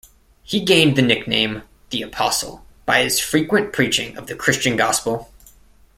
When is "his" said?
3.03-3.19